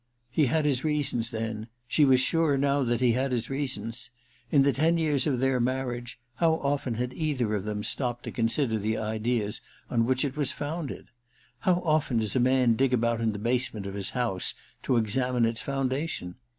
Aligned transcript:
He 0.31 0.47
had 0.47 0.65
his 0.65 0.83
reasons, 0.83 1.29
then— 1.29 1.67
she 1.87 2.05
was 2.05 2.19
sure 2.19 2.57
now 2.57 2.81
that 2.81 3.01
he 3.01 3.11
had 3.11 3.31
his 3.31 3.51
reasons! 3.51 4.09
In 4.49 4.63
the 4.63 4.73
ten 4.73 4.97
years 4.97 5.27
of 5.27 5.39
their 5.39 5.59
marriage, 5.59 6.17
how 6.37 6.53
often 6.53 6.95
had 6.95 7.13
either 7.13 7.53
of 7.53 7.65
them 7.65 7.83
stopped 7.83 8.23
to 8.23 8.31
con 8.31 8.49
sider 8.49 8.79
the 8.79 8.97
ideas 8.97 9.61
on 9.91 10.07
which 10.07 10.25
it 10.25 10.35
was 10.35 10.51
founded? 10.51 11.09
How 11.59 11.83
often 11.85 12.17
does 12.17 12.35
a 12.35 12.39
man 12.39 12.73
dig 12.73 12.95
about 12.95 13.19
the 13.19 13.37
basement 13.37 13.85
of 13.85 13.93
his 13.93 14.09
house 14.17 14.55
to 14.81 14.97
examine 14.97 15.45
its 15.45 15.61
foundation 15.61 16.33